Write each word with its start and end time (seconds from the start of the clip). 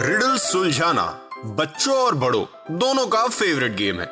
Riddle 0.00 0.36
सुलझाना 0.36 1.04
बच्चों 1.44 1.96
और 1.96 2.14
बड़ों, 2.14 2.44
दोनों 2.70 3.06
का 3.06 3.26
फेवरेट 3.28 3.72
गेम 3.76 4.00
है। 4.00 4.06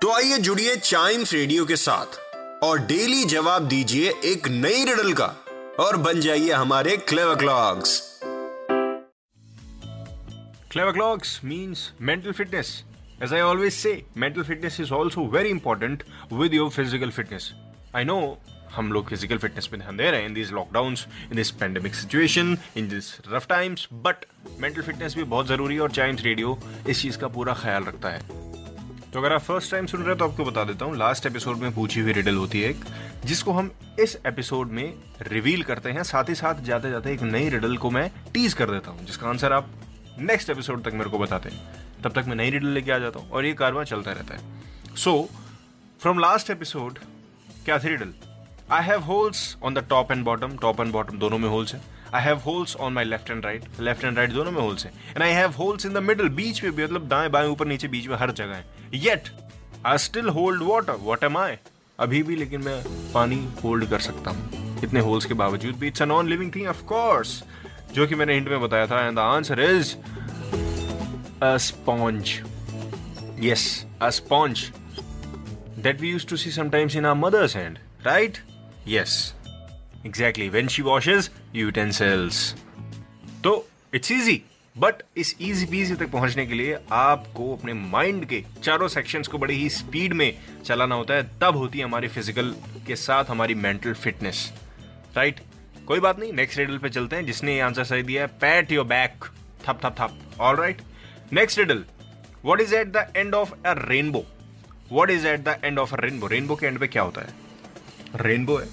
तो 0.00 0.12
आइए 0.12 0.38
जुड़िए 0.38 0.76
चाइम्स 0.76 1.32
रेडियो 1.32 1.64
के 1.64 1.76
साथ 1.76 2.18
और 2.64 2.78
डेली 2.78 3.24
जवाब 3.24 3.68
दीजिए 3.68 4.12
एक 4.24 4.48
नई 4.48 4.84
रिडल 4.84 5.12
का 5.12 5.26
और 5.80 5.96
बन 5.96 6.20
जाइए 6.20 6.52
हमारे 6.52 6.96
clever 6.96 7.34
clocks 7.34 8.00
clever 10.72 10.92
clocks 10.92 11.40
means 11.44 11.92
mental 12.00 12.32
fitness 12.32 12.82
as 13.22 13.34
I 13.34 13.40
always 13.40 13.72
say 13.72 14.02
mental 14.16 14.42
fitness 14.42 14.80
is 14.80 14.92
also 14.92 15.26
very 15.26 15.48
important 15.48 16.02
with 16.32 16.54
your 16.54 16.70
physical 16.70 17.10
fitness 17.10 17.52
I 17.96 18.04
know 18.04 18.18
हम 18.72 18.92
लोग 18.92 19.08
फ़िज़िकल 19.08 19.38
फिटनेस 19.38 19.66
पे 19.66 19.76
ध्यान 19.76 19.96
दे 19.96 20.10
रहे 20.10 20.20
हैं 20.20 20.28
in 20.28 20.34
this 20.34 20.52
lockdown 20.52 20.92
in 21.22 21.36
this 21.36 21.50
pandemic 21.52 21.94
situation 21.94 22.56
in 22.76 22.88
this 22.88 23.16
rough 23.28 23.46
times 23.48 23.86
but 23.92 24.24
mental 24.60 24.82
fitness 24.82 25.16
भी 25.16 25.22
बहुत 25.24 25.46
ज़रूरी 25.46 25.74
है 25.74 25.80
और 25.80 25.90
चाइम्स 25.90 26.22
रेडियो 26.22 26.58
इस 26.88 27.02
चीज़ 27.02 27.18
का 27.18 27.28
पूरा 27.28 27.54
ख्याल 27.54 27.84
रखता 27.84 28.08
है। 28.08 28.40
तो 29.12 29.18
अगर 29.18 29.32
आप 29.32 29.40
फ़र्स्ट 29.40 29.70
टाइम 29.70 29.86
सुन 29.86 30.00
रहे 30.00 30.08
हैं 30.08 30.18
तो 30.18 30.28
आपको 30.28 30.44
बता 30.44 30.64
देता 30.64 30.84
हूँ 30.84 30.96
लास्ट 30.96 31.26
एपिसोड 31.26 31.56
में 31.56 31.74
पूछी 31.74 32.00
हुई 32.00 32.12
रिडल 32.12 32.36
होती 32.36 32.60
है 32.60 32.70
एक, 32.70 32.84
जिसको 33.24 33.52
हम 33.52 33.70
इस 34.00 34.16
एपिसोड 34.26 34.70
में 34.70 34.94
रिवील 35.22 35.62
करते 35.62 35.90
हैं। 35.90 36.02
साथ 36.04 36.28
ही 36.28 36.34
साथ 36.34 36.62
जाते 36.64 36.90
जाते 36.90 37.12
एक 37.12 37.22
नई 37.24 37.48
रिडल 37.48 37.76
को 37.76 37.90
मैं 37.90 38.08
टीज 38.34 38.54
कर 38.54 38.70
देता 38.70 38.90
हूँ, 38.90 39.04
जिसका 39.06 39.28
आंसर 39.28 39.52
आप 39.52 39.70
नेक्स्ट 40.20 40.50
एपिसोड 40.50 40.84
तक 40.84 40.92
मेरे 40.94 41.10
को 41.10 41.18
बताते 41.18 41.48
हैं। 41.48 42.02
तब 42.02 42.12
तक 42.12 42.28
मैं 42.28 42.36
नई 42.36 42.50
रिडल 42.50 42.68
लेके 42.68 42.92
आ 42.92 42.98
जाता 42.98 43.20
हूँ 43.20 43.30
और 43.30 43.46
ये 43.46 43.52
कारवा 43.54 43.84
चलता 43.84 44.12
रहता 44.12 44.34
है। 44.34 44.96
सो 44.96 45.28
फ्रॉम 46.00 46.18
लास्ट 46.18 46.50
एपिसोड 46.50 46.98
क्या 47.64 47.78
थी 47.78 47.88
riddle 47.88 48.12
I 48.72 48.84
have 48.84 49.00
holes 49.02 49.56
on 49.62 49.74
the 49.74 49.78
top 49.88 50.12
and 50.12 50.24
bottom 50.24 50.56
top 50.58 50.80
and 50.80 50.92
bottom 50.92 51.18
दोनों 51.18 51.38
में 51.38 51.48
होल्स 51.48 51.74
है. 51.74 51.80
I 52.14 52.22
have 52.22 52.38
holes 52.44 52.76
on 52.76 52.92
my 52.92 53.04
left 53.04 53.30
and 53.30 53.44
right 53.44 53.64
left 53.80 54.04
and 54.04 54.18
right 54.18 54.32
दोनों 54.32 54.52
में 54.52 54.60
होल्स 54.60 54.84
है. 54.84 54.92
And 55.10 55.22
I 55.22 55.30
have 55.30 55.52
holes 55.58 55.86
in 55.86 55.92
the 55.92 56.02
middle 56.02 56.28
बीच 56.40 56.62
में 56.64 56.72
भी 56.72 56.84
मतलब 56.84 57.08
दाएँ 57.08 57.28
बाएँ 57.30 57.48
ऊपर 57.48 57.66
नीचे 57.66 57.88
बीच 57.88 58.06
में 58.08 58.16
हर 58.16 58.32
जगह 58.32 58.54
है. 58.54 58.64
Yet 58.94 59.28
I 59.86 59.98
still 59.98 60.28
hold 60.28 60.62
water 60.62 60.96
what 61.00 61.24
am 61.24 61.38
I 61.38 61.56
अभी 61.98 62.22
भी 62.22 62.36
लेकिन 62.36 62.62
मैं 62.64 62.82
पानी 63.14 63.46
होल्ड 63.64 63.88
कर 63.90 64.00
सकता 64.00 64.30
हूँ. 64.30 64.80
इतने 64.84 65.00
होल्स 65.00 65.24
के 65.24 65.34
बावजूद 65.34 65.76
भी. 65.78 65.88
It's 65.88 66.02
a 66.02 66.04
non 66.04 66.28
living 66.28 66.54
thing 66.54 66.68
of 66.68 66.82
course 66.92 67.42
जो 67.94 68.06
कि 68.06 68.14
मैंने 68.14 68.34
हिंट 68.34 68.48
में 68.48 68.60
बताया 68.60 68.86
था. 68.86 69.06
And 69.06 69.16
the 69.16 69.20
answer 69.20 69.60
is 69.60 69.94
a 71.42 71.56
sponge 71.66 72.38
yes 73.44 73.64
a 74.02 74.10
sponge 74.20 74.70
that 75.84 76.02
we 76.02 76.10
used 76.14 76.28
to 76.30 76.36
see 76.40 76.50
sometimes 76.54 76.96
in 76.98 77.06
our 77.10 77.18
mother's 77.20 77.54
hand, 77.58 77.78
right? 78.04 78.36
Yes, 78.86 79.34
exactly. 80.04 80.50
When 80.50 80.68
she 80.68 80.82
washes 80.82 81.30
utensils. 81.54 82.38
तो 83.44 83.52
it's 83.94 84.10
easy 84.12 84.42
but 84.76 85.02
इस 85.16 85.34
easy 85.40 85.66
peasy 85.66 85.94
तक 85.94 86.10
पहुँचने 86.10 86.46
के 86.46 86.54
लिए 86.54 86.78
आपको 86.92 87.52
अपने 87.56 87.72
mind 87.74 88.24
के 88.26 88.42
चारों 88.62 88.88
सेक्शंस 88.88 89.28
को 89.28 89.38
बड़ी 89.38 89.54
ही 89.54 89.68
स्पीड 89.70 90.12
में 90.12 90.32
चलाना 90.64 90.94
होता 90.94 91.14
है। 91.14 91.22
तब 91.40 91.56
होती 91.56 91.78
है 91.78 91.84
हमारी 91.84 92.08
फ़िज़िकल 92.08 92.54
के 92.86 92.96
साथ 92.96 93.30
हमारी 93.30 93.54
मेंटल 93.54 93.92
फिटनेस 93.94 94.50
राइट 95.16 95.40
कोई 95.86 96.00
बात 96.00 96.18
नहीं 96.18 96.32
नेक्स्ट 96.32 96.58
रिडल 96.58 96.78
पे 96.78 96.90
चलते 96.90 97.16
हैं। 97.16 97.26
जिसने 97.26 97.54
ये 97.54 97.60
आंसर 97.60 97.84
सही 97.84 98.02
दिया 98.02 98.22
है 98.22 98.28
पैट 98.40 98.72
योर 98.72 98.86
बैक 98.86 99.24
थप 99.68 99.80
थप 99.84 99.94
थप. 100.00 100.18
All 100.40 100.56
right 100.56 100.82
next 101.32 101.58
riddle 101.58 101.84
what 102.44 102.60
is 102.60 102.74
at 102.74 102.92
the 102.96 103.06
end 103.16 103.34
of 103.34 103.52
a 103.66 103.74
rainbow 103.78 104.24
what 104.92 105.10
is 105.10 105.26
at 105.28 105.40
the 105.40 105.58
end 105.64 105.78
of 105.78 105.94
a 105.94 106.00
rainbow 106.00 106.26
rainbow 106.26 106.56
के 106.56 106.66
एंड 106.66 106.78
पे 106.78 106.86
क्या 106.86 107.02
होता 107.02 107.20
है? 107.20 107.40
रेनबो 108.16 108.56
है 108.58 108.66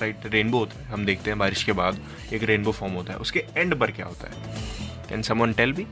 राइट 0.00 0.26
रेनबो 0.26 0.58
होता 0.58 0.78
है, 0.78 0.86
हम 0.86 1.04
देखते 1.06 1.30
हैं 1.30 1.38
बारिश 1.38 1.62
के 1.64 1.72
बाद 1.72 2.00
एक 2.32 2.42
रेनबो 2.42 2.72
फॉर्म 2.72 2.92
होता 2.94 3.12
है, 3.12 3.18
उसके 3.18 3.44
एंड 3.56 3.74
पर 3.80 3.90
क्या 3.90 4.06
होता 4.06 4.30
है? 4.30 5.08
Can 5.08 5.22
someone 5.22 5.52
tell 5.52 5.72
me 5.72 5.86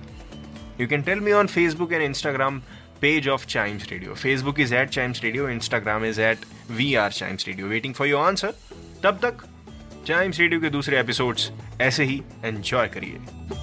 you 0.81 0.87
can 0.89 1.03
tell 1.03 1.21
me 1.21 1.33
on 1.33 1.47
Facebook 1.47 1.93
and 1.93 2.03
Instagram 2.03 2.61
page 3.01 3.29
of 3.29 3.47
Chimes 3.47 3.89
Radio 3.91 4.15
Facebook 4.15 4.61
is 4.61 4.75
at 4.75 4.89
Chimes 4.89 5.23
Radio 5.25 5.49
Instagram 5.49 6.05
is 6.05 6.21
at 6.21 6.45
we 6.71 6.95
are 6.95 7.13
Chimes 7.13 7.47
Radio 7.49 7.67
waiting 7.67 7.95
for 7.95 8.09
your 8.09 8.27
answer 8.27 8.55
तब 9.03 9.19
तक 9.23 9.45
Chimes 10.07 10.41
radio 10.41 10.61
के 10.61 10.71
दूसरे 10.71 11.01
episodes 11.01 11.51
ऐसे 11.81 12.05
ही 12.05 12.23
enjoy 12.45 12.89
करिए। 12.89 13.60